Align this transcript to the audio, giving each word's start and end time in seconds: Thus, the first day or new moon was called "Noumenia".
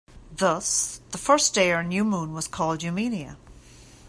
Thus, 0.35 0.99
the 1.11 1.19
first 1.19 1.53
day 1.53 1.71
or 1.71 1.83
new 1.83 2.03
moon 2.03 2.33
was 2.33 2.47
called 2.47 2.79
"Noumenia". 2.79 3.35